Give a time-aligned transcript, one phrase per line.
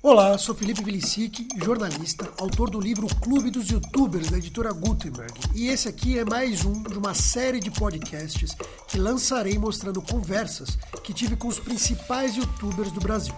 [0.00, 5.34] Olá, sou Felipe Vilicic, jornalista, autor do livro Clube dos Youtubers da editora Gutenberg.
[5.56, 8.56] E esse aqui é mais um de uma série de podcasts
[8.86, 13.34] que lançarei mostrando conversas que tive com os principais youtubers do Brasil.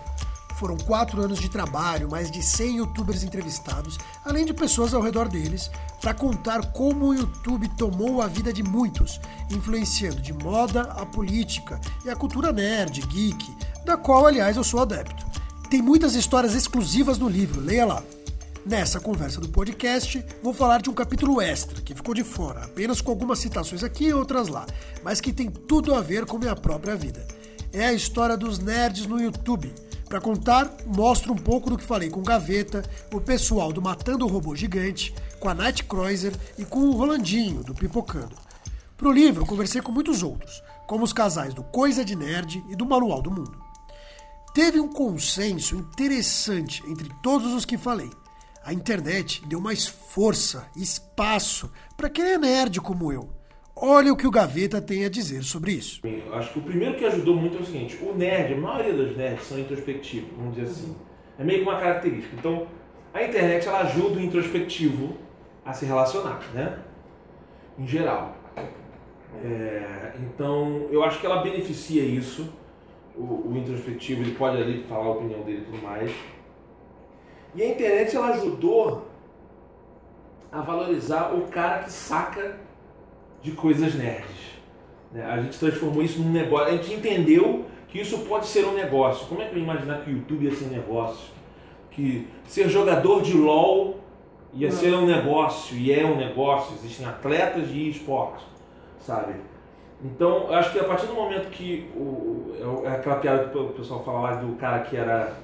[0.59, 5.29] Foram quatro anos de trabalho, mais de 100 youtubers entrevistados, além de pessoas ao redor
[5.29, 9.19] deles, para contar como o YouTube tomou a vida de muitos,
[9.51, 14.81] influenciando de moda a política e a cultura nerd, geek, da qual, aliás, eu sou
[14.81, 15.40] adepto.
[15.71, 18.03] Tem muitas histórias exclusivas no livro, leia lá.
[18.67, 23.01] Nessa conversa do podcast, vou falar de um capítulo extra que ficou de fora, apenas
[23.01, 24.67] com algumas citações aqui e outras lá,
[25.05, 27.25] mas que tem tudo a ver com minha própria vida.
[27.73, 29.73] É a história dos nerds no YouTube.
[30.09, 32.83] Para contar, mostro um pouco do que falei com Gaveta,
[33.15, 37.63] o pessoal do Matando o Robô Gigante, com a Night Cruiser e com o Rolandinho,
[37.63, 38.35] do Pipocando.
[38.97, 42.85] Pro livro, conversei com muitos outros, como os casais do Coisa de Nerd e do
[42.85, 43.70] Manual do Mundo.
[44.53, 48.11] Teve um consenso interessante entre todos os que falei.
[48.65, 53.31] A internet deu mais força espaço para quem é nerd como eu.
[53.77, 56.01] Olha o que o Gaveta tem a dizer sobre isso.
[56.33, 59.17] Acho que o primeiro que ajudou muito é o seguinte: o nerd, a maioria dos
[59.17, 60.97] nerds são introspectivos, vamos dizer assim.
[61.39, 62.37] É meio que uma característica.
[62.37, 62.67] Então,
[63.15, 65.17] a internet ela ajuda o introspectivo
[65.65, 66.81] a se relacionar, né?
[67.79, 68.37] Em geral.
[69.43, 72.53] É, então, eu acho que ela beneficia isso
[73.17, 76.11] o, o, introspectivo, ele pode ali falar a opinião dele e tudo mais.
[77.55, 79.07] E a internet ela ajudou
[80.53, 82.59] a valorizar o cara que saca
[83.43, 84.61] de coisas nerds.
[85.13, 85.25] Né?
[85.25, 89.27] A gente transformou isso num negócio, a gente entendeu que isso pode ser um negócio.
[89.27, 91.29] Como é que eu ia imaginar que o YouTube ia ser um negócio?
[91.91, 93.99] Que ser jogador de LOL
[94.53, 94.77] ia Não.
[94.77, 98.45] ser um negócio, e é um negócio, existem atletas de esportes,
[98.99, 99.35] sabe?
[100.03, 103.59] Então, eu acho que a partir do momento que o, é, é aquela piada que
[103.59, 105.37] o pessoal fala lá do cara que era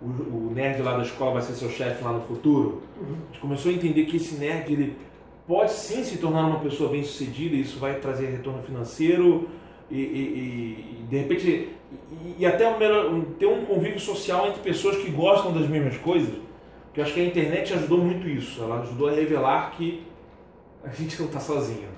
[0.00, 3.14] o, o nerd lá da escola vai ser seu chefe lá no futuro, uhum.
[3.14, 4.96] a gente começou a entender que esse nerd ele
[5.46, 9.48] pode sim se tornar uma pessoa bem sucedida, e isso vai trazer retorno financeiro
[9.90, 11.68] e, e, e de repente
[12.10, 16.34] e, e até um ter um convívio social entre pessoas que gostam das mesmas coisas.
[16.86, 20.06] Porque eu acho que a internet ajudou muito isso, ela ajudou a revelar que
[20.84, 21.94] a gente não está sozinho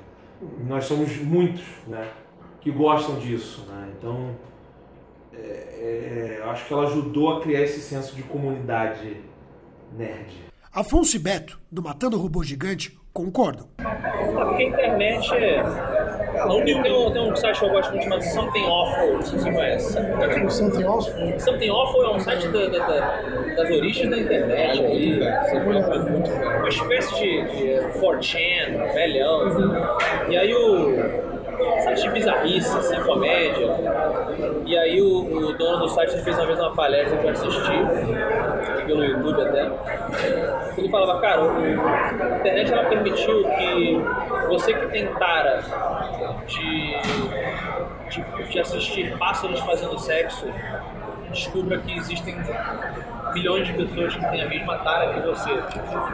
[0.66, 2.08] nós somos muitos né,
[2.60, 3.64] que gostam disso.
[3.68, 3.92] Né?
[3.98, 4.36] Então,
[5.32, 9.16] é, é, eu acho que ela ajudou a criar esse senso de comunidade
[9.96, 10.46] nerd.
[10.72, 13.68] Afonso e Beto, do Matando o Robô Gigante, concordam.
[13.76, 15.62] Porque a internet é.
[16.36, 19.52] Tem, tem, um, tem um site que eu gosto muito chamado Something Awful, se você
[19.52, 19.98] conhece.
[20.44, 21.40] O Something Awful?
[21.40, 23.22] Something Awful é um site da, da, da,
[23.56, 24.84] das origens da internet.
[24.84, 26.58] É muito velho, muito velho.
[26.58, 30.28] Uma espécie de, de 4chan, velhão.
[30.28, 31.26] E aí o
[31.82, 33.76] site de bizarrice, assim, comédia.
[34.64, 38.84] E aí o, o, dono do site fez uma vez uma palestra que eu assisti,
[38.86, 39.70] pelo YouTube até.
[40.76, 44.02] Ele falava, cara, a internet ela permitiu que
[44.48, 45.62] você que tem tara
[46.46, 46.96] de,
[48.10, 50.46] de, de assistir pássaros fazendo sexo,
[51.30, 52.36] descubra que existem
[53.34, 55.50] milhões de pessoas que têm a mesma tara que você.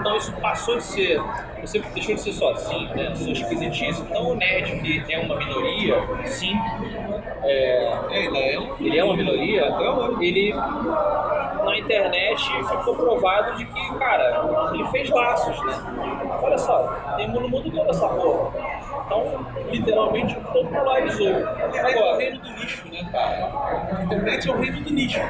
[0.01, 1.21] Então isso passou de ser,
[1.61, 3.15] você deixou de ser sozinho, né?
[3.15, 4.03] Sua esquisitice.
[4.03, 6.59] Então o nerd que é uma minoria, sim,
[8.11, 9.69] ele, é, ele é uma minoria,
[10.21, 10.55] ele
[11.65, 15.75] na internet ficou provado de que, cara, ele fez laços, né?
[16.43, 18.72] Olha só, tem no mundo todo essa porra.
[19.13, 21.29] Então, literalmente popularizou.
[21.29, 23.99] É o reino do nicho, né, cara?
[23.99, 25.21] A internet é o reino do nicho.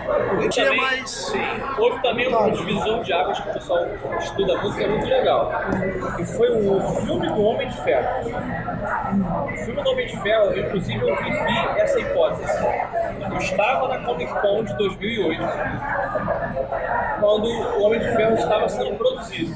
[0.54, 1.10] Também, mais...
[1.10, 1.40] sim,
[1.78, 3.84] houve também uma divisão de águas que o pessoal
[4.20, 5.50] estuda que é muito legal.
[6.18, 8.08] E foi o filme do Homem de Ferro.
[9.52, 12.64] O filme do Homem de Ferro, inclusive, eu vivi essa hipótese.
[13.30, 15.42] Eu estava na Comic Con de 2008,
[17.22, 19.54] quando o Homem de Ferro estava sendo produzido.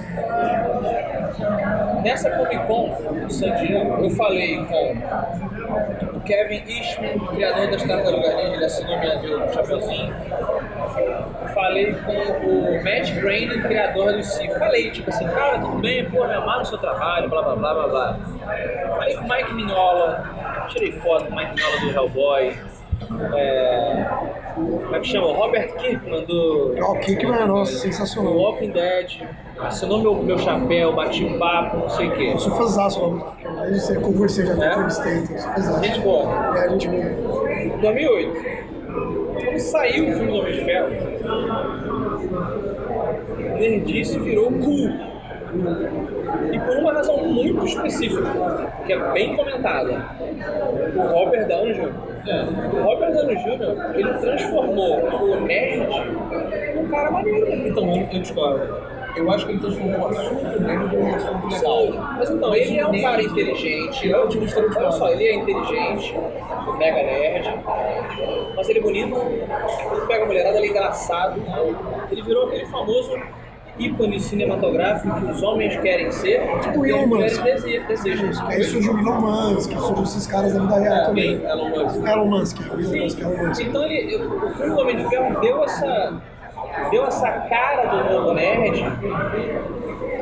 [2.04, 8.36] Nessa Comic Con, em San Diego, eu falei com o Kevin Eastman, criador das Tartarugas
[8.36, 10.14] Ninja, ele assinou minha do Chapeuzinho.
[11.52, 14.56] Falei com o Matt Groening, criador do Cif.
[14.56, 17.74] Falei, tipo assim, cara, tudo bem, pô, me amar no seu trabalho, blá blá blá
[17.74, 18.18] blá blá.
[18.90, 22.56] Falei com o Mike Mignola, tirei foto com o Mike Mignola do Hellboy.
[23.34, 24.06] É,
[24.56, 25.26] como é que chama?
[25.34, 26.74] Robert Kirkman do.
[26.82, 28.32] Oh, Kirkman, nossa, sensacional.
[28.32, 29.22] Do Walking Dead.
[29.58, 32.30] Assinou meu, meu chapéu, bati um papo, não sei o quê.
[32.32, 33.26] Eu sou fãzaço, Robert.
[33.90, 34.72] Eu conversei, já é?
[34.72, 35.84] entrevistei, então sou fãzaço.
[35.84, 36.58] Gente boa.
[36.58, 37.04] É, gente boa.
[37.80, 38.66] 2008.
[39.44, 40.90] Quando saiu o filme do Homem de Ferro,
[43.58, 45.15] Nerdice virou cool.
[46.52, 50.10] E por uma razão muito específica, que é bem comentada.
[50.94, 51.92] O Robert Downey Jr.
[52.72, 53.94] O Robert Downey Jr.
[53.94, 55.86] ele transformou o nerd
[56.74, 57.68] num cara maneiro.
[57.68, 58.96] Então, eu, eu discordo.
[59.16, 62.16] Eu acho que ele transformou o assunto nerd em um assunto legal.
[62.18, 64.04] Mas então, ele é um cara inteligente.
[64.04, 66.14] Ele é um tipo de Olha só, ele é inteligente,
[66.78, 67.48] mega nerd,
[68.54, 71.40] mas ele é bonito, ele pega a mulherada, ele é engraçado.
[72.10, 73.18] Ele virou aquele famoso
[73.78, 78.30] ícone cinematográfico que os homens querem ser Tipo e Elon as mulheres desejam.
[78.46, 81.42] Aí surgiu o Elon Musk, surgiu esses caras da vida real também.
[81.44, 82.06] Elon Musk.
[82.06, 83.60] Elon Musk, Elon Musk, Elon Musk.
[83.62, 86.22] Então ele, o filme do Homem de Ferro deu essa,
[86.90, 88.84] deu essa cara do novo nerd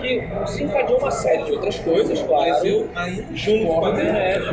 [0.00, 2.50] que se encadeou uma série de outras coisas, claro.
[2.50, 4.44] Mas eu ainda junto com a internet.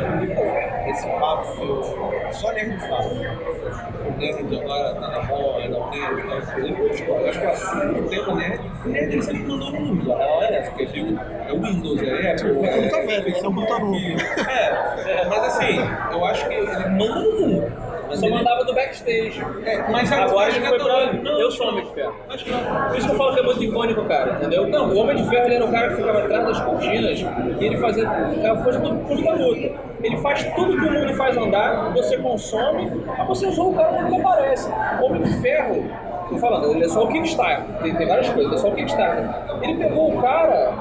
[0.92, 3.04] Esse papo só nerd fala.
[3.04, 7.22] O nerd agora tá na moda, o nerd tá Eu discordo.
[7.22, 10.12] Eu acho que o assunto, o tema nerd, o nerd ele sempre mandou no mundo.
[10.12, 11.18] A real é essa, porque ele
[11.48, 12.66] é o Windows, é Apple.
[12.66, 13.96] É como tá velho, esse é um puta novo.
[13.96, 15.78] É, mas assim,
[16.12, 17.91] eu acho que ele manda no mundo.
[18.12, 19.42] Mas Só ele- mandava do backstage.
[19.64, 21.12] É, mas Agora acho ele foi é pra.
[21.14, 22.14] não, Eu sou Homem de Ferro.
[22.28, 22.58] Acho que não.
[22.88, 24.66] Por isso que eu falo que é muito icônico, cara, entendeu?
[24.68, 27.20] Não, o Homem de Ferro ele era o cara que ficava atrás das cortinas
[27.60, 29.70] e ele fazia a coisa do clube da luta.
[30.02, 33.88] Ele faz tudo que o mundo faz andar, você consome, mas você usou o cara
[33.94, 34.68] quando ele aparece.
[35.00, 35.84] O Homem de Ferro,
[36.28, 38.74] tô falando, ele é só o Kickstarter, tem, tem várias coisas, ele é só o
[38.74, 39.24] Kickstarter.
[39.62, 40.72] Ele pegou o cara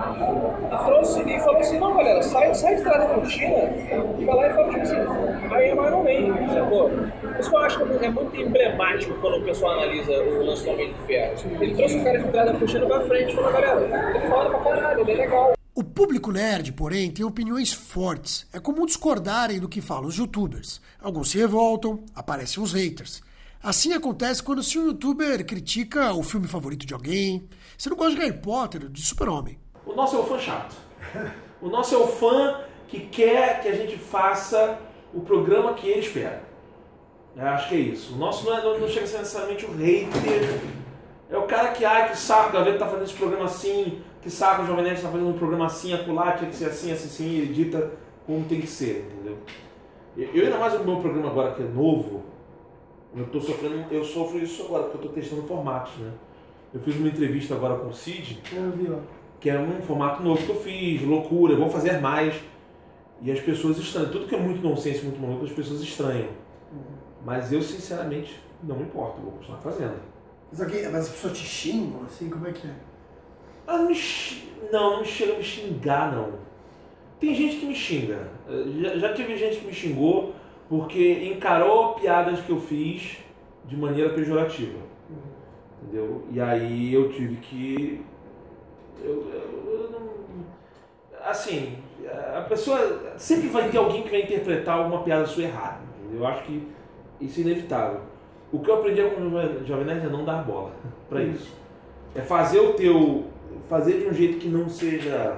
[0.71, 3.57] e trouxe e falou assim, não galera, sai, sai de trás da cortina
[4.17, 4.95] e vai lá e fala tipo assim,
[5.51, 6.89] I am Iron Man, sacou?
[6.89, 10.63] Por isso que eu acho que é muito emblemático quando o pessoal analisa o lance
[10.63, 11.61] do Homem de Ferro.
[11.61, 14.29] Ele trouxe o cara de trás da cortina pra frente e falou, galera, ele é
[14.29, 15.53] foda pra caralho, ele é legal.
[15.75, 18.47] O público nerd, porém, tem opiniões fortes.
[18.53, 20.81] É comum discordarem do que falam os youtubers.
[21.01, 23.21] Alguns se revoltam, aparecem os haters.
[23.61, 27.47] Assim acontece quando se um youtuber critica o filme favorito de alguém.
[27.77, 29.59] Você não gosta de Harry Potter, de Super-Homem.
[29.85, 30.75] O nosso é o fã chato.
[31.61, 34.79] O nosso é o fã que quer que a gente faça
[35.13, 36.43] o programa que ele espera.
[37.35, 38.13] Eu acho que é isso.
[38.13, 40.61] O nosso não, é, não, não chega a ser necessariamente o hater.
[41.29, 44.29] É o cara que, ai, que saco, o Gaveta tá fazendo esse programa assim, que
[44.29, 47.07] saco, o Jovem Nerd tá fazendo um programa assim, acolá, tinha que ser assim, assim,
[47.07, 47.91] assim, e edita
[48.25, 49.37] como tem que ser, entendeu?
[50.17, 52.23] Eu, ainda mais o meu programa agora que é novo,
[53.15, 56.11] eu tô sofrendo, eu sofro isso agora, porque eu tô testando formatos, né?
[56.73, 58.41] Eu fiz uma entrevista agora com o Cid,
[59.39, 62.35] que é um formato novo que eu fiz, loucura, vou fazer mais.
[63.21, 64.11] E as pessoas estranham.
[64.11, 66.29] Tudo que é muito nonsense, muito maluco, as pessoas estranham.
[67.23, 69.95] Mas eu, sinceramente, não me importo, vou continuar fazendo.
[70.51, 72.73] Mas, aqui, mas as pessoas te xingam, assim, como é que é?
[73.67, 76.33] Ah, não, me xi- não, não chega a me xingar, não.
[77.19, 78.27] Tem gente que me xinga.
[78.49, 80.33] Eh, Já, já tive gente que me xingou
[80.67, 83.17] porque encarou piadas que eu fiz
[83.65, 84.79] de maneira pejorativa.
[85.83, 86.25] Entendeu?
[86.31, 88.03] E aí eu tive que.
[89.03, 90.09] Eu, eu- eu não.
[91.29, 91.77] Assim,
[92.37, 93.13] a pessoa.
[93.17, 95.79] Sempre vai ter alguém que vai interpretar alguma piada sua errada.
[96.13, 96.67] Eu acho que
[97.19, 98.01] isso é inevitável.
[98.51, 100.71] O que eu aprendi com o Jovem- Jovem Nerd é não dar bola
[101.09, 101.51] para isso.
[102.15, 103.25] É fazer o teu.
[103.69, 105.37] Fazer de um jeito que não seja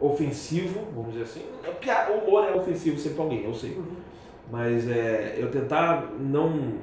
[0.00, 1.42] ofensivo, vamos dizer assim.
[1.80, 3.80] Pia- O humor é ofensivo sempre pra alguém, eu sei.
[4.50, 6.74] Mas é, eu tentar não.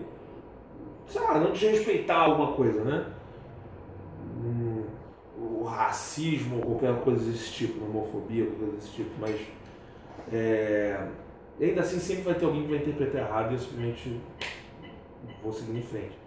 [1.07, 3.05] Sei lá, não desrespeitar alguma coisa, né?
[5.73, 9.39] Racismo, ou qualquer coisa desse tipo, homofobia, qualquer coisa desse tipo, mas.
[10.31, 11.07] É,
[11.59, 14.21] ainda assim sempre vai ter alguém que vai interpretar errado e eu simplesmente
[15.41, 16.17] vou seguindo em frente.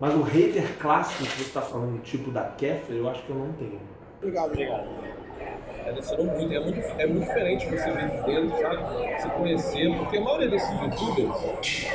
[0.00, 3.36] Mas o hater clássico que você está falando, tipo da Kéfera, eu acho que eu
[3.36, 3.80] não tenho.
[4.18, 4.88] Obrigado, obrigado.
[5.84, 9.22] É, muito, é, muito, é muito diferente você ver de dentro, sabe?
[9.22, 11.86] Se conhecer, porque a maioria desses youtubers,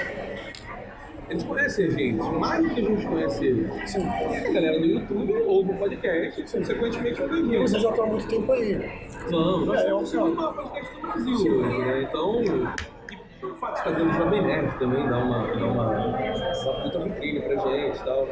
[1.29, 3.91] eles conhecem a gente, mais do que a gente conhece eles.
[3.91, 4.07] Sim.
[4.07, 7.61] A galera do YouTube ouve o podcast, consequentemente ouve a E gente.
[7.61, 9.09] você já está há muito tempo aí?
[9.29, 12.01] Não, nós É, somos é o maior podcast do Brasil hoje, né?
[12.03, 16.83] Então, e o fato de dentro do Jovem Nerd também dá uma, dá uma, uma
[16.83, 18.27] puta vitrine pra gente e tal.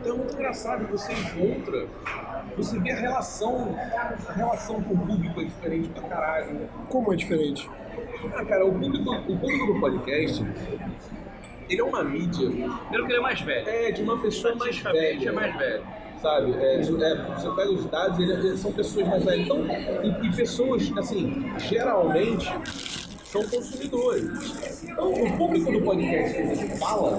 [0.00, 1.86] Então é muito engraçado, você encontra,
[2.56, 3.74] você vê a relação,
[4.28, 6.68] a relação com o público é diferente pra caralho.
[6.88, 7.68] Como é diferente?
[8.34, 10.44] Ah, cara, o público, o público do podcast,
[11.68, 13.68] ele é uma mídia Primeiro que ele é mais velho.
[13.68, 15.82] é de uma pessoa mais Estatisticamente velha é mais velho.
[16.22, 16.52] sabe?
[16.58, 19.44] É, é, você pega os dados, ele- são pessoas mais velhas.
[19.46, 19.64] Então,
[20.02, 22.50] e, e pessoas, assim, geralmente,
[23.24, 24.82] são consumidores.
[24.84, 27.18] Então, o público do podcast que a gente fala,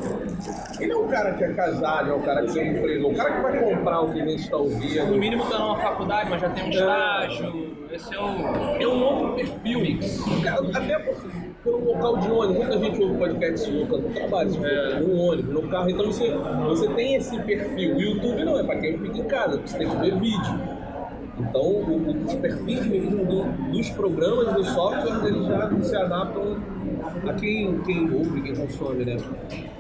[0.80, 3.10] ele é um cara que é casado, é um cara que tem um emprego, é
[3.10, 5.06] um cara que vai comprar o que a gente está ouvindo.
[5.08, 7.78] No mínimo tá numa faculdade, mas já tem um estágio.
[7.92, 8.82] Esse é o.
[8.82, 10.00] É um outro perfil.
[10.74, 11.28] Até porque,
[11.68, 15.70] pelo local de ônibus, muita gente ouve podcast no do trabalho, tipo, no ônibus, no
[15.70, 16.32] carro, então você,
[16.66, 17.96] você tem esse perfil.
[17.96, 20.78] O YouTube não é para quem fica em casa, você tem que ver vídeo.
[21.40, 26.58] Então, o, os perfis mesmo do, dos programas, dos softwares, eles já se adaptam
[27.28, 29.18] a quem, quem ouve, quem consome, né?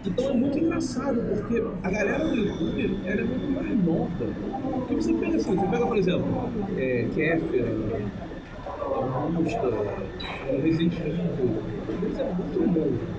[0.05, 4.09] Então é muito engraçado, porque a galera do YouTube ela é muito mais nova.
[4.77, 7.73] Porque você pega assim, você pega, por exemplo, é, Kéfera,
[8.79, 9.71] Augusta,
[10.61, 11.76] Resident Evil,
[12.19, 13.17] é muito bom.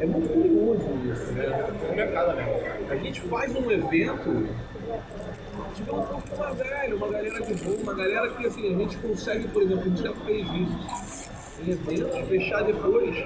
[0.00, 1.46] É muito curioso isso, né?
[1.90, 2.90] É mercado mesmo.
[2.90, 4.48] A gente faz um evento
[5.74, 8.96] Tive um pouco mais velho, uma galera de boa, uma galera que assim, a gente
[8.96, 11.30] consegue, por exemplo, a gente já fez isso
[11.62, 13.16] em eventos, fechar depois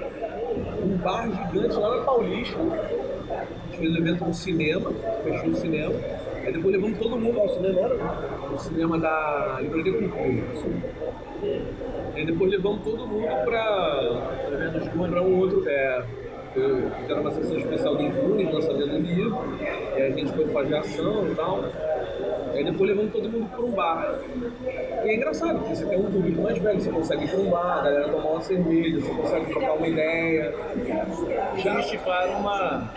[0.83, 2.57] um bar gigante lá na Paulista.
[2.59, 4.91] A gente fez um evento no cinema,
[5.23, 5.93] fechou o cinema.
[6.45, 7.95] Aí depois levamos todo mundo ao cinema, era?
[8.53, 10.43] O cinema da Livraria Cultura.
[12.15, 15.67] Aí depois levamos todo mundo para para um outro.
[15.67, 16.03] É,
[17.19, 19.37] uma sessão especial de Impunes, lançamento do livro,
[19.97, 21.65] e a gente foi fazer ação e tal.
[22.53, 24.19] Aí depois levando todo mundo para um bar.
[25.03, 27.49] E é engraçado, porque você tem um público mais velho, você consegue ir para um
[27.49, 30.53] bar, a galera tomar uma cerveja, você consegue trocar uma ideia.
[31.57, 32.93] Já estiparam uma.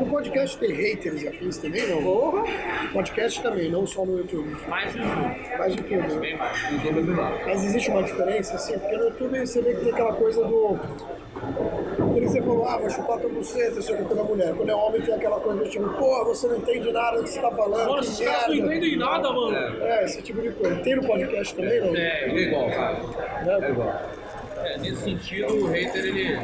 [0.00, 2.02] O podcast tem haters e afins também, não?
[2.02, 2.44] Porra!
[2.92, 4.56] Podcast também, não só no YouTube.
[4.66, 5.58] Mais no YouTube.
[5.58, 6.20] Mais no YouTube.
[6.20, 6.72] Bem mais.
[6.72, 7.40] YouTube é melhor.
[7.46, 10.78] Mas existe uma diferença, assim, porque no YouTube você vê que tem aquela coisa do.
[11.96, 14.54] Por você falou, ah, vai chupar tua buceta, sei o que pela mulher.
[14.54, 17.40] Quando é homem tem aquela coisa tipo, pô, você não entende nada do que você
[17.40, 17.88] tá falando.
[17.88, 19.56] Mano, que esses caras não merda." entendem nada, mano.
[19.82, 20.76] É, esse tipo de coisa.
[20.76, 21.94] Tem no podcast também, não?
[21.96, 22.98] É, É igual, cara.
[23.44, 23.66] Né?
[23.66, 24.02] É igual.
[24.64, 26.38] É, nesse sentido, o hater, ele.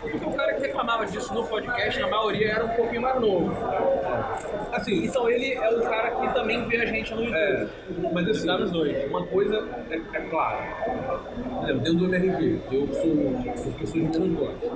[0.00, 3.52] Porque o cara que reclamava disso no podcast, na maioria, era um pouquinho mais novo.
[4.72, 7.36] Assim, Então ele é o cara que também vê a gente no YouTube.
[7.38, 7.66] É,
[8.12, 9.08] mas assim, Dá nos dois.
[9.10, 10.58] uma coisa é, é clara.
[10.84, 14.70] Por exemplo, dentro do MRG, eu sou as pessoas menos gostam.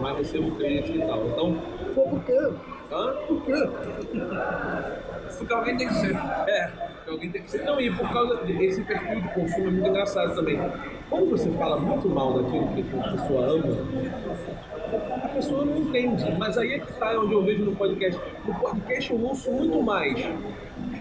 [0.00, 1.26] Mas você é um cliente e tal.
[1.26, 1.62] Então,
[1.94, 2.38] Pô, por quê?
[2.92, 3.12] hã?
[3.26, 3.68] Por quê?
[5.38, 6.16] Porque alguém tem que ser.
[6.46, 7.62] É, porque alguém tem que ser.
[7.64, 10.58] Não, e por causa desse perfil de consumo é muito engraçado também.
[11.12, 13.76] Quando você fala muito mal daquilo que a pessoa ama,
[15.22, 16.24] a pessoa não entende.
[16.38, 18.18] Mas aí é que tá onde eu vejo no podcast.
[18.46, 20.18] No podcast eu ouço muito mais.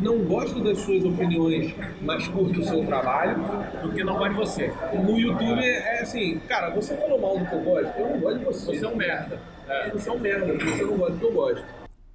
[0.02, 3.38] Não gosto das suas opiniões, mas curto o seu trabalho.
[3.82, 4.74] Do que não vai de você.
[5.02, 8.40] No YouTube é assim, cara, você falou mal do que eu gosto, eu não gosto
[8.40, 8.66] de você.
[8.66, 9.42] Você é um merda.
[9.70, 9.90] É.
[9.92, 11.66] Você é um merda, você não gosta do que eu gosto.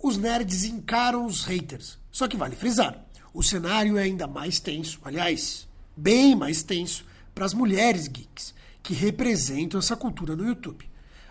[0.02, 1.98] Os nerds encaram os haters.
[2.12, 7.44] Só que vale frisar, o cenário é ainda mais tenso, aliás, bem mais tenso para
[7.44, 10.88] as mulheres geeks, que representam essa cultura no YouTube.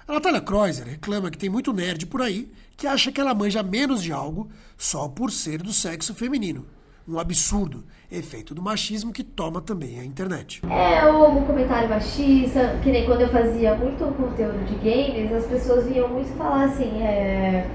[0.07, 2.47] A Natália Kreuzer reclama que tem muito nerd por aí
[2.77, 4.47] que acha que ela manja menos de algo
[4.77, 6.67] só por ser do sexo feminino.
[7.07, 10.61] Um absurdo, efeito do machismo que toma também a internet.
[10.69, 15.47] É, ou um comentário machista, que nem quando eu fazia muito conteúdo de games, as
[15.47, 17.67] pessoas iam muito falar assim, é...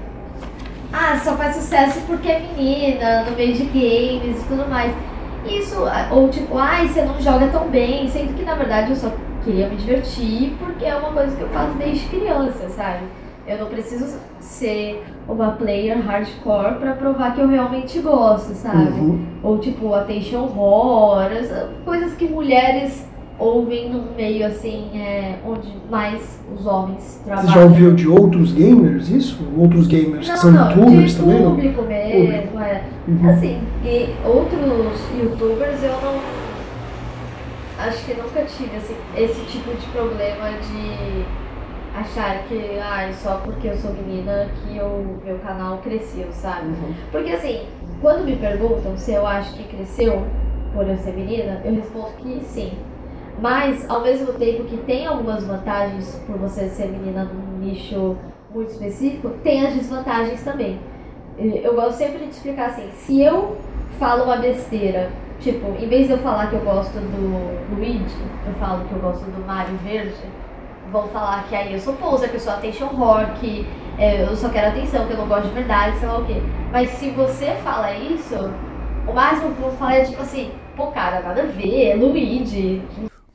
[0.93, 4.93] Ah, só faz sucesso porque é menina, no meio de games e tudo mais.
[5.45, 5.75] Isso,
[6.11, 9.11] ou tipo, ai, você não joga tão bem, sendo que na verdade eu só
[9.43, 13.05] queria me divertir porque é uma coisa que eu faço desde criança, sabe?
[13.47, 18.91] Eu não preciso ser uma player hardcore pra provar que eu realmente gosto, sabe?
[19.43, 21.29] Ou tipo, attention horror,
[21.83, 23.07] coisas que mulheres
[23.41, 27.49] ouvem num meio assim, é, onde mais os homens Você trabalham.
[27.51, 29.39] já ouviu de outros gamers isso?
[29.57, 31.41] Outros gamers que Não, são não, youtubers de também?
[31.41, 31.55] Não?
[31.55, 32.83] público mesmo, é.
[33.07, 33.29] Uhum.
[33.29, 36.21] Assim, e outros youtubers eu não.
[37.79, 41.25] Acho que nunca tive assim, esse tipo de problema de
[41.99, 46.67] achar que ah, só porque eu sou menina que o meu canal cresceu, sabe?
[46.67, 46.93] Uhum.
[47.11, 47.61] Porque assim,
[47.99, 50.23] quando me perguntam se eu acho que cresceu
[50.75, 52.71] por eu ser menina, eu respondo que sim.
[53.41, 58.15] Mas, ao mesmo tempo que tem algumas vantagens por você ser menina num nicho
[58.53, 60.79] muito específico, tem as desvantagens também.
[61.39, 63.57] Eu gosto sempre de explicar assim, se eu
[63.97, 68.53] falo uma besteira, tipo, em vez de eu falar que eu gosto do Luigi, eu
[68.59, 70.13] falo que eu gosto do Mario Verde,
[70.91, 73.67] vão falar que aí eu sou poser, que eu sou attention whore, que
[73.97, 76.39] é, eu só quero atenção, que eu não gosto de verdade, sei lá o quê.
[76.71, 78.35] Mas se você fala isso,
[79.07, 81.95] o máximo que eu vou falar é tipo assim, pô cara, nada a ver, é
[81.95, 82.83] Luigi.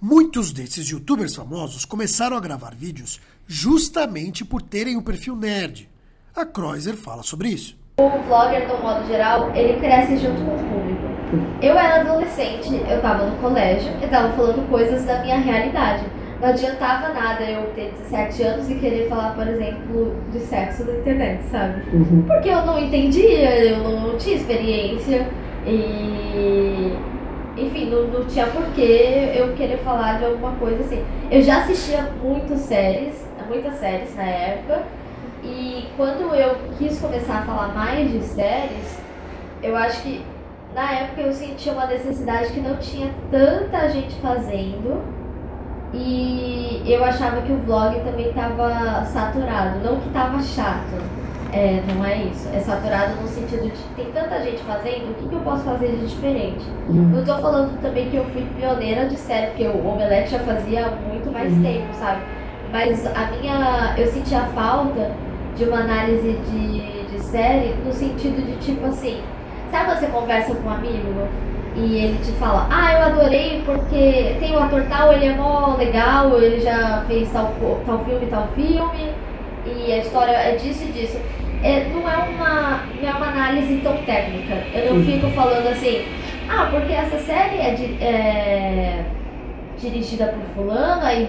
[0.00, 5.88] Muitos desses youtubers famosos começaram a gravar vídeos justamente por terem o perfil nerd.
[6.34, 7.78] A Kreuzer fala sobre isso.
[7.98, 11.06] O vlogger, no modo geral, ele cresce junto com o público.
[11.62, 16.04] Eu era adolescente, eu tava no colégio, eu tava falando coisas da minha realidade.
[16.42, 20.92] não adiantava nada eu ter 17 anos e querer falar, por exemplo, de sexo na
[20.92, 21.82] internet, sabe?
[21.96, 22.22] Uhum.
[22.26, 25.26] Porque eu não entendia, eu não tinha experiência
[25.66, 27.15] e.
[27.56, 31.04] Enfim, não, não tinha porquê eu querer falar de alguma coisa assim.
[31.30, 34.82] Eu já assistia muitas séries, muitas séries na época,
[35.42, 38.98] e quando eu quis começar a falar mais de séries,
[39.62, 40.22] eu acho que
[40.75, 45.02] na época eu sentia uma necessidade que não tinha tanta gente fazendo
[45.94, 51.25] e eu achava que o vlog também estava saturado, não que estava chato.
[51.56, 52.50] É, não é isso.
[52.52, 55.88] É saturado no sentido de tem tanta gente fazendo, o que, que eu posso fazer
[55.88, 56.66] de diferente?
[56.86, 60.90] Não tô falando também que eu fui pioneira de série, porque o Omelete já fazia
[61.08, 62.20] muito mais tempo, sabe?
[62.70, 63.94] Mas a minha.
[63.96, 65.12] Eu sentia falta
[65.56, 69.22] de uma análise de, de série no sentido de tipo assim.
[69.70, 71.26] Sabe você conversa com um amigo
[71.75, 75.75] e ele te fala, ah, eu adorei porque tem o ator tal, ele é mó
[75.76, 77.52] legal, ele já fez tal,
[77.84, 79.12] tal filme, tal filme,
[79.66, 81.18] e a história é disso e disso.
[81.66, 84.54] É, não, é uma, não é uma análise tão técnica.
[84.75, 86.04] Eu não fico falando assim,
[86.49, 89.04] ah, porque essa série é, di- é
[89.78, 91.28] dirigida por fulano, aí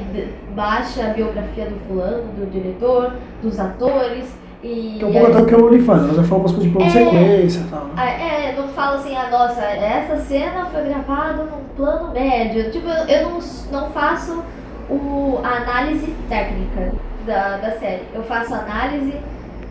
[0.56, 4.26] baixa a biografia do fulano, do diretor, dos atores,
[4.64, 4.96] e...
[5.00, 6.72] Que é um pouco até o que o Oli faz, ela já fala umas coisas
[6.72, 7.04] de plano de É.
[7.06, 7.90] sequência e tal.
[7.96, 12.72] ah, É, não falo assim, ah, nossa, essa cena foi gravada num plano médio.
[12.72, 13.40] Tipo, eu, eu não,
[13.72, 14.44] não faço
[14.90, 16.92] o, a análise técnica
[17.26, 18.04] da, da série.
[18.16, 19.14] Eu faço análise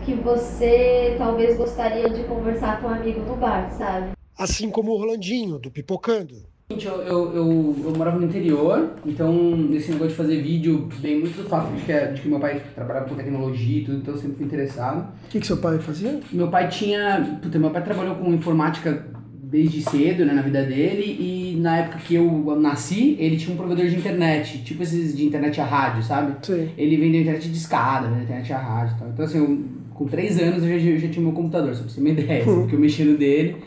[0.07, 4.11] que você talvez gostaria de conversar com um amigo no bar, sabe?
[4.37, 6.33] Assim como o Rolandinho, do Pipocando.
[6.71, 11.19] Gente, eu, eu, eu, eu morava no interior, então esse negócio de fazer vídeo vem
[11.19, 14.13] muito do fato de que, de que meu pai trabalhava com tecnologia e tudo, então
[14.13, 15.09] eu sempre fui interessado.
[15.25, 16.19] O que, que seu pai fazia?
[16.31, 17.39] Meu pai tinha.
[17.41, 19.05] Puta, meu pai trabalhou com informática
[19.49, 23.57] desde cedo, né, na vida dele, e na época que eu nasci, ele tinha um
[23.57, 26.35] provedor de internet, tipo esses de internet a rádio, sabe?
[26.45, 26.73] Sei.
[26.77, 29.09] Ele vendeu internet de escada, vendeu internet a rádio e tal.
[29.09, 31.89] Então, assim, eu, com três anos eu já, eu já tinha meu computador, só pra
[31.89, 33.57] você ter uma ideia, porque eu mexia no dele.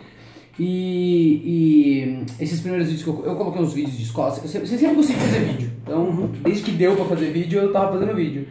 [0.58, 4.72] E, e esses primeiros vídeos que eu, eu coloquei uns vídeos de escola, eu sempre,
[4.72, 5.70] eu sempre fazer vídeo.
[5.82, 8.46] Então, desde que deu pra fazer vídeo, eu tava fazendo vídeo.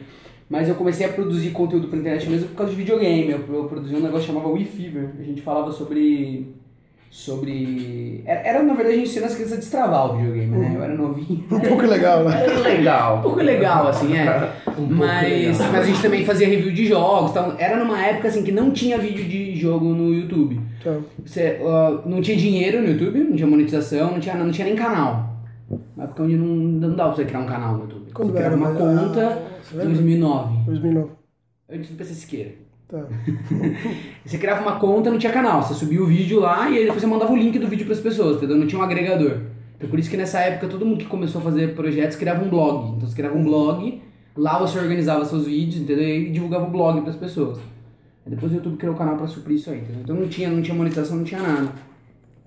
[0.49, 3.29] Mas eu comecei a produzir conteúdo pra internet mesmo por causa de videogame.
[3.29, 5.11] Eu, eu produzi um negócio que chamava Wii Fever.
[5.19, 6.47] A gente falava sobre.
[7.11, 8.21] Sobre.
[8.25, 10.73] Era, era, na verdade, a gente ensina as crianças a destravar o videogame, né?
[10.75, 11.43] Eu era novinho.
[11.51, 12.43] Um pouco legal, né?
[12.43, 13.17] Era legal.
[13.17, 14.51] Um pouco legal, assim, é.
[14.77, 15.71] mas, legal.
[15.71, 17.31] mas a gente também fazia review de jogos.
[17.31, 20.61] Então, era numa época assim que não tinha vídeo de jogo no YouTube.
[20.83, 20.97] Tá.
[21.25, 24.75] Você, ó, não tinha dinheiro no YouTube, não tinha monetização, não tinha, não tinha nem
[24.75, 25.29] canal.
[25.95, 28.11] Uma época onde não, não dava pra você criar um canal no YouTube.
[28.13, 28.65] Quando você criava era?
[28.65, 29.41] uma conta
[29.73, 29.93] em lembra?
[29.93, 31.09] 2009, 2009.
[31.71, 32.68] antes do PC Siqueira.
[32.89, 33.05] Tá.
[34.25, 35.61] Você criava uma conta, não tinha canal.
[35.61, 37.99] Você subia o vídeo lá e aí depois você mandava o link do vídeo pras
[37.99, 38.57] pessoas, entendeu?
[38.57, 39.41] Não tinha um agregador.
[39.77, 42.49] Então por isso que nessa época todo mundo que começou a fazer projetos criava um
[42.49, 42.95] blog.
[42.97, 44.01] Então você criava um blog,
[44.35, 46.03] lá você organizava seus vídeos, entendeu?
[46.03, 47.59] E divulgava o blog pras pessoas.
[48.25, 50.01] Aí depois o YouTube criou o canal pra suprir isso aí, entendeu?
[50.01, 51.71] Então não tinha, não tinha monetização, não tinha nada.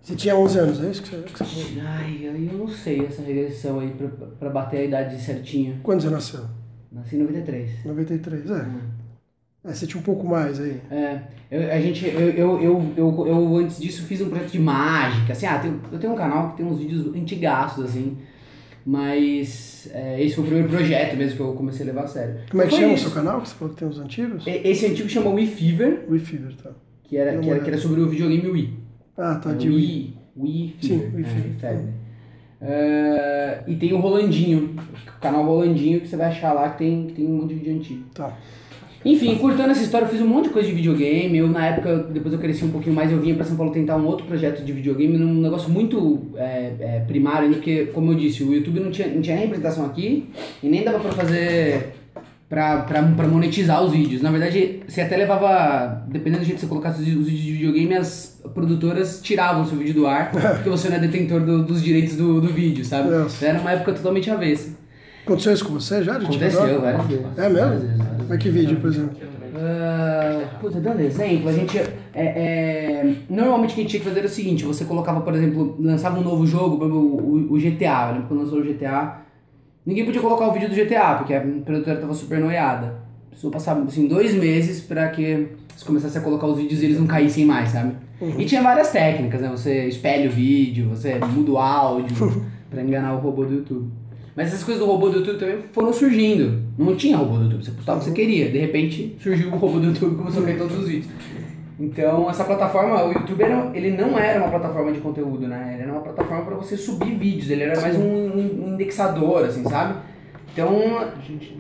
[0.03, 1.89] Você tinha 11 anos, é isso que você, que você falou?
[1.89, 4.09] Ai, aí eu não sei essa regressão aí pra,
[4.41, 5.79] pra bater a idade certinha.
[5.85, 6.41] Quando você nasceu?
[6.91, 7.85] Nasci em 93.
[7.85, 8.67] 93, é.
[9.65, 10.81] É, você tinha um pouco mais aí.
[10.91, 11.21] É,
[11.51, 15.33] eu, a gente, eu, eu, eu, eu, eu antes disso fiz um projeto de mágica,
[15.33, 18.19] assim, ah, tem- eu tenho um canal que tem uns vídeos antigaços, assim,
[18.85, 22.41] mas é, esse foi o primeiro projeto mesmo que eu comecei a levar a sério.
[22.51, 23.05] Como é que Foi chama o isso.
[23.05, 23.41] seu canal?
[23.41, 24.45] Que você falou que tem uns antigos?
[24.47, 26.71] Esse antigo chama Wii Fever, Wii Fever, tá.
[27.05, 28.79] que era, que era, que era sobre o videogame Wii.
[29.17, 29.77] Ah, tá, Era de Wii.
[29.77, 31.15] Wii, Wii Sim, Fever.
[31.15, 31.53] Wii é, Fever.
[31.61, 31.89] Fever.
[32.61, 34.77] É, e tem o Rolandinho,
[35.17, 37.55] o canal Rolandinho que você vai achar lá que tem, que tem um monte de
[37.55, 38.05] vídeo antigo.
[38.15, 38.37] Tá.
[39.05, 41.37] Enfim, curtando essa história, eu fiz um monte de coisa de videogame.
[41.39, 43.97] Eu, na época, depois eu cresci um pouquinho mais, eu vinha pra São Paulo tentar
[43.97, 48.17] um outro projeto de videogame, num negócio muito é, é, primário ainda, porque, como eu
[48.17, 50.29] disse, o YouTube não tinha, não tinha nem representação aqui
[50.63, 51.95] e nem dava pra fazer.
[52.49, 54.21] Pra, pra, pra monetizar os vídeos.
[54.21, 56.05] Na verdade, você até levava.
[56.09, 59.67] Dependendo do jeito que você colocasse os os vídeos de videogame, as produtoras tiravam o
[59.67, 62.85] seu vídeo do ar, porque você não é detentor do- dos direitos do, do vídeo,
[62.85, 63.09] sabe?
[63.09, 63.47] Nossa.
[63.47, 64.69] Era uma época totalmente avessa.
[65.25, 66.17] Aconteceu isso com você já?
[66.17, 67.39] Aconteceu várias vezes.
[67.39, 67.55] É mesmo?
[67.55, 69.17] Várias vezes, várias Mas que vídeo, por exemplo?
[69.55, 71.79] Ah, puta, dando exemplo, a gente.
[71.79, 75.21] É, é, normalmente o que a gente tinha que fazer era o seguinte: você colocava,
[75.21, 78.09] por exemplo, lançava um novo jogo, exemplo, o, o GTA.
[78.09, 79.21] Eu lembro quando lançou o GTA,
[79.85, 83.03] ninguém podia colocar o vídeo do GTA, porque a produtora tava super noiada.
[83.29, 86.99] Precisou passar assim, dois meses pra que você começasse a colocar os vídeos e eles
[86.99, 87.95] não caíssem mais, sabe?
[88.39, 89.49] E tinha várias técnicas, né?
[89.49, 94.02] Você espelha o vídeo, você muda o áudio pra enganar o robô do YouTube.
[94.35, 96.63] Mas essas coisas do robô do YouTube também foram surgindo.
[96.79, 98.51] Não tinha robô do YouTube, você postava o que você queria.
[98.51, 101.13] De repente surgiu o robô do YouTube e começou a cair todos os vídeos.
[101.79, 105.73] Então essa plataforma, o YouTube era, ele não era uma plataforma de conteúdo, né?
[105.75, 109.65] Ele era uma plataforma para você subir vídeos, ele era mais um, um indexador, assim,
[109.65, 109.97] sabe?
[110.53, 110.99] Então,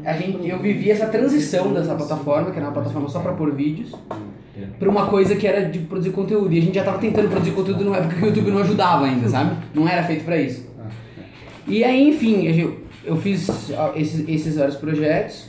[0.04, 3.50] a gente, eu vivi essa transição dessa plataforma, que era uma plataforma só para pôr
[3.54, 3.90] vídeos,
[4.78, 6.52] para uma coisa que era de produzir conteúdo.
[6.52, 9.06] E a gente já tava tentando produzir conteúdo numa época que o YouTube não ajudava
[9.06, 9.56] ainda, sabe?
[9.74, 10.70] Não era feito para isso.
[11.66, 13.48] E aí, enfim, eu, eu fiz
[13.94, 15.46] esses, esses vários projetos,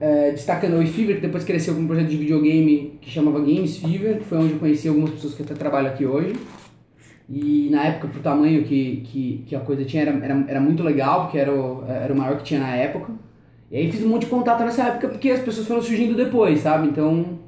[0.00, 3.76] é, destacando o eFever, que depois cresceu com um projeto de videogame que chamava Games
[3.76, 6.34] Fever, que foi onde eu conheci algumas pessoas que até trabalham aqui hoje.
[7.28, 10.82] E na época, pro tamanho que, que, que a coisa tinha, era, era, era muito
[10.82, 13.12] legal, porque era o, era o maior que tinha na época.
[13.70, 16.60] E aí fiz um monte de contato nessa época, porque as pessoas foram surgindo depois,
[16.60, 16.88] sabe?
[16.88, 17.38] Então,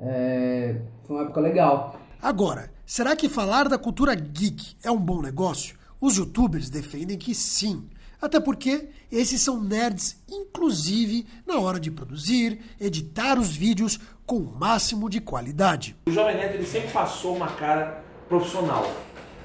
[0.00, 2.00] é, foi uma época legal.
[2.22, 5.81] Agora, será que falar da cultura geek é um bom negócio?
[6.02, 7.88] Os youtubers defendem que sim.
[8.20, 14.52] Até porque esses são nerds, inclusive na hora de produzir, editar os vídeos com o
[14.58, 15.94] máximo de qualidade.
[16.06, 18.84] O Jovem Nerd ele sempre passou uma cara profissional.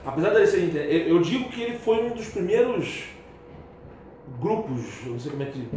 [0.04, 3.04] Apesar dele ser eu digo que ele foi um dos primeiros
[4.42, 5.70] grupos, eu não sei como é que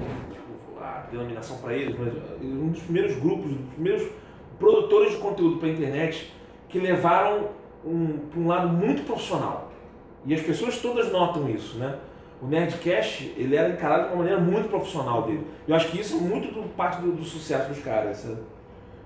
[0.80, 4.10] a denominação para eles, mas um dos primeiros grupos, dos primeiros
[4.58, 6.32] produtores de conteúdo para a internet
[6.70, 7.50] que levaram
[7.84, 9.69] um, para um lado muito profissional.
[10.26, 11.98] E as pessoas todas notam isso, né?
[12.42, 15.46] O Nerdcast, ele era encarado de uma maneira muito profissional dele.
[15.68, 18.38] Eu acho que isso é muito do, parte do, do sucesso dos caras, sabe?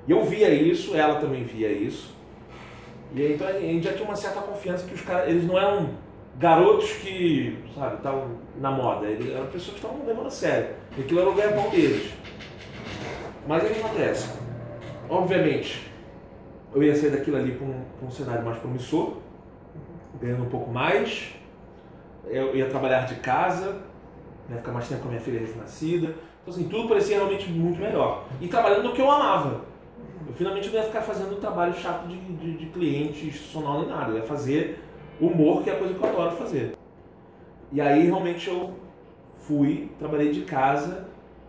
[0.06, 2.14] E eu via isso, ela também via isso.
[3.14, 5.58] E aí, então a gente já tinha uma certa confiança que os caras, eles não
[5.58, 5.90] eram
[6.38, 9.06] garotos que, sabe, estavam na moda.
[9.06, 10.70] Eles eram pessoas que estavam levando a sério.
[10.96, 12.12] E aquilo era o ganha-pão deles.
[13.46, 14.28] Mas o que acontece?
[15.08, 15.90] Obviamente,
[16.74, 19.18] eu ia sair daquilo ali para um, um cenário mais promissor,
[20.24, 21.34] ganhando um pouco mais.
[22.26, 23.82] Eu ia trabalhar de casa,
[24.48, 26.14] ia ficar mais tempo com a minha filha recém-nascida.
[26.42, 28.26] Então, assim, tudo parecia realmente muito melhor.
[28.40, 29.62] E trabalhando no que eu amava.
[30.26, 34.12] Eu finalmente não ia ficar fazendo trabalho chato de, de, de cliente institucional nem nada.
[34.12, 34.80] Eu ia fazer
[35.20, 36.74] humor, que é a coisa que eu adoro fazer.
[37.70, 38.72] E aí realmente eu
[39.42, 41.06] fui, trabalhei de casa,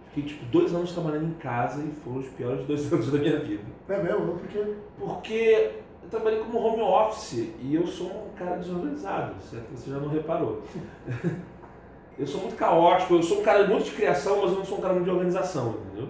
[0.09, 3.39] fiquei tipo dois anos trabalhando em casa e foram os piores dois anos da minha
[3.39, 3.63] vida.
[3.87, 4.25] É mesmo?
[4.25, 4.37] Não?
[4.37, 5.71] Porque Porque
[6.05, 9.69] eu trabalhei como home office e eu sou um cara desorganizado, certo?
[9.75, 10.61] Você já não reparou.
[12.17, 14.77] eu sou muito caótico, eu sou um cara muito de criação, mas eu não sou
[14.77, 16.09] um cara muito de organização, entendeu?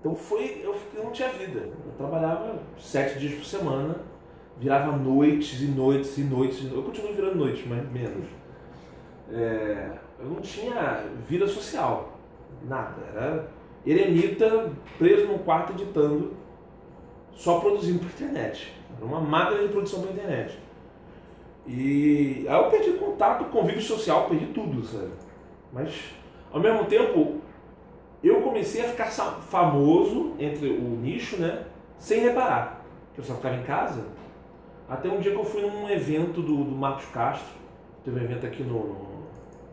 [0.00, 1.60] Então foi, eu, eu não tinha vida.
[1.60, 3.96] Eu trabalhava sete dias por semana,
[4.58, 6.60] virava noites e noites e noites.
[6.60, 8.26] e no- Eu continuo virando noites, mas menos.
[9.30, 12.18] É, eu não tinha vida social,
[12.68, 13.00] nada.
[13.14, 13.48] Era
[13.86, 16.32] eremita preso num quarto editando,
[17.34, 18.72] só produzindo para internet.
[18.96, 20.58] Era uma máquina de produção para internet.
[21.66, 25.10] E aí eu perdi contato, convívio social, perdi tudo, sabe?
[25.72, 25.94] Mas
[26.52, 27.40] ao mesmo tempo
[28.22, 31.64] eu comecei a ficar famoso entre o nicho, né?
[31.98, 32.82] Sem reparar.
[33.14, 34.06] Que eu só ficava em casa.
[34.88, 37.54] Até um dia que eu fui num evento do, do Marcos Castro.
[38.04, 38.78] Teve um evento aqui no.
[38.88, 39.14] no-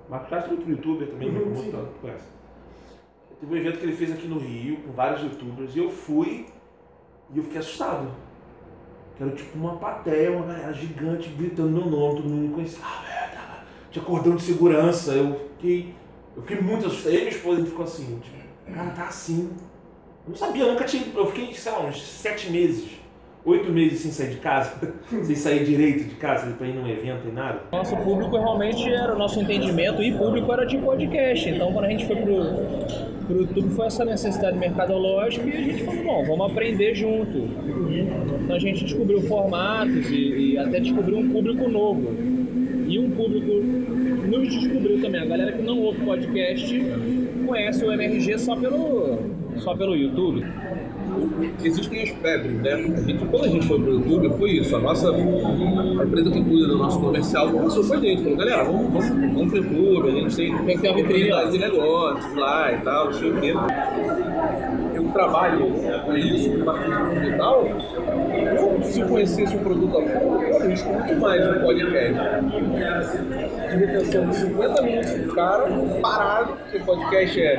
[0.10, 2.26] Marcos Castro é outro youtuber também, Uhum, muito tanto, conhece.
[3.40, 6.46] Teve um evento que ele fez aqui no Rio, com vários youtubers, e eu fui
[7.34, 8.08] e eu fiquei assustado.
[9.20, 12.80] Era tipo uma plateia, uma galera gigante gritando meu nome, todo mundo me conhecia.
[12.84, 15.94] Ah, tava- tinha cordão de segurança, eu fiquei.
[16.36, 17.12] Eu fiquei muito assustado.
[17.14, 19.52] Aí minha esposa ficou assim, tipo, cara, tá assim.
[20.26, 21.06] Eu não sabia, eu nunca tinha.
[21.14, 22.92] Eu fiquei, sei lá, uns sete meses,
[23.44, 27.28] oito meses sem sair de casa, sem sair direito de casa, pra ir num evento
[27.28, 27.62] e nada.
[27.72, 31.50] Nosso público realmente era o nosso entendimento e público era de podcast.
[31.50, 32.44] Então, quando a gente foi pro,
[33.26, 37.50] pro YouTube, foi essa necessidade mercadológica e a gente falou: bom, vamos aprender junto.
[38.44, 42.42] Então, a gente descobriu formatos e, e até descobriu um público novo.
[42.88, 43.52] E um público
[44.28, 45.22] nos descobriu também.
[45.22, 46.82] A galera que não ouve podcast
[47.48, 49.20] conhece o MRG só pelo,
[49.58, 50.46] só pelo YouTube.
[51.64, 52.74] Existem as febres, né?
[52.74, 54.76] A gente, quando a gente foi pro YouTube, foi isso.
[54.76, 58.24] A nossa a empresa que cuida do nosso comercial começou foi dentro.
[58.24, 61.52] Falou, galera, vamos, vamos, vamos pro YouTube, a gente tem, Tem que ter uma vitrine
[61.52, 63.54] de negócios lá e tal, não sei o quê.
[64.94, 65.74] Eu trabalho
[66.06, 67.68] com isso, com marketing digital.
[68.84, 72.14] Se eu conhecesse um produto a fundo, eu arrisco muito mais um podcast
[73.70, 75.70] de retenção de 50 minutos cara
[76.02, 77.56] parado, porque podcast é,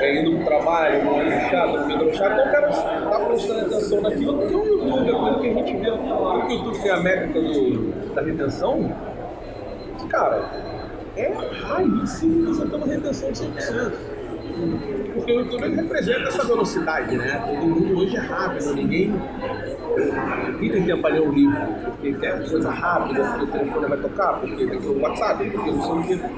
[0.00, 3.60] é indo pro trabalho, no olho chato, no metrô chato, então o cara tá prestando
[3.60, 7.40] atenção naquilo, porque o YouTube, aquilo que a gente vê, o YouTube tem a métrica
[7.40, 8.94] do, da retenção,
[10.08, 10.50] cara,
[11.16, 13.92] é raríssimo você ter uma retenção de 100%.
[15.14, 17.42] Porque o YouTube representa essa velocidade, né?
[17.46, 19.12] Todo mundo hoje é rápido, ninguém
[20.52, 23.98] ninguém tem tempo para ler um livro, porque quer coisa rápida, porque o telefone vai
[23.98, 26.30] tocar, porque tem que o WhatsApp, porque não sei o quê.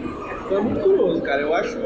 [0.50, 1.42] É muito curioso, cara.
[1.42, 1.76] Eu acho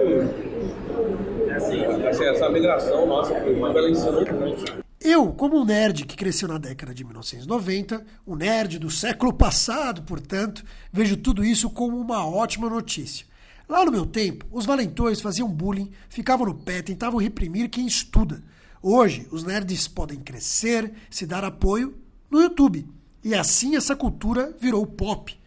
[1.56, 1.82] assim,
[2.24, 4.84] essa migração nossa pro YouTube, ela ensinou muito.
[5.00, 10.02] Eu, como um nerd que cresceu na década de 1990, um nerd do século passado,
[10.02, 13.26] portanto, vejo tudo isso como uma ótima notícia.
[13.68, 18.42] Lá no meu tempo, os valentões faziam bullying, ficavam no pé, tentavam reprimir quem estuda.
[18.82, 21.94] Hoje, os nerds podem crescer, se dar apoio
[22.30, 22.86] no YouTube.
[23.22, 25.38] E assim essa cultura virou pop.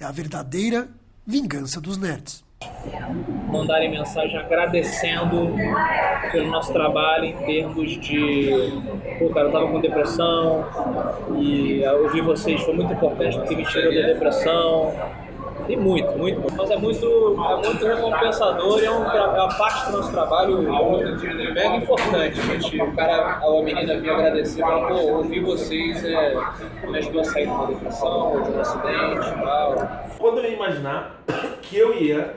[0.00, 0.88] É a verdadeira
[1.26, 2.42] vingança dos nerds.
[3.50, 5.54] Mandarem mensagem agradecendo
[6.30, 8.72] pelo nosso trabalho em termos de
[9.18, 10.66] pô, cara, eu tava com depressão
[11.38, 14.92] e ouvir vocês foi muito importante porque me tirou da depressão.
[15.68, 16.42] E muito, muito.
[16.56, 20.58] Mas é muito, é muito recompensador e é, um, é uma parte do nosso trabalho
[20.60, 22.40] mega importante.
[22.40, 22.82] Gente.
[22.82, 26.34] O cara, a menina vir agradecer e falar, pô, ouvir vocês é,
[26.86, 30.04] me ajudou a sair de uma depressão ou de um acidente e tal.
[30.18, 31.22] Quando eu imaginar
[31.62, 32.34] que eu ia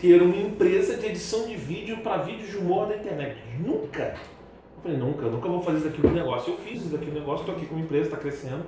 [0.00, 3.36] ter uma empresa de edição de vídeo para vídeos de humor da internet?
[3.58, 4.16] Nunca!
[4.76, 6.52] Eu falei, nunca, nunca vou fazer isso aqui um negócio.
[6.52, 8.64] Eu fiz isso aqui um negócio, estou aqui com uma empresa, está crescendo.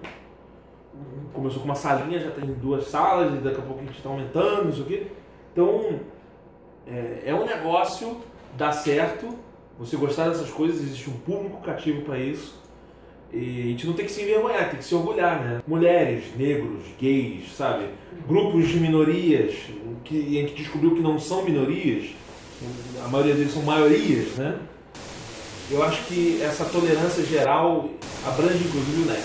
[1.32, 4.08] Começou com uma salinha, já tem duas salas, e daqui a pouco a gente está
[4.08, 5.06] aumentando, isso aqui.
[5.52, 6.00] Então,
[6.86, 8.20] é, é um negócio,
[8.56, 9.28] dá certo,
[9.78, 12.60] você gostar dessas coisas, existe um público cativo para isso.
[13.32, 15.62] E a gente não tem que se envergonhar, tem que se orgulhar, né?
[15.66, 17.84] Mulheres, negros, gays, sabe?
[18.26, 19.54] Grupos de minorias,
[20.04, 22.10] que a gente descobriu que não são minorias,
[23.04, 24.58] a maioria deles são maiorias, né?
[25.70, 27.88] Eu acho que essa tolerância geral
[28.26, 29.22] abrange inclusive o nerd.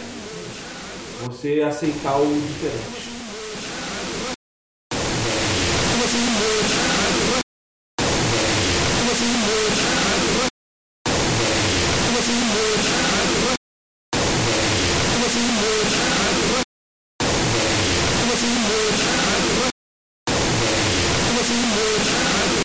[1.24, 3.05] Você aceitar o diferente.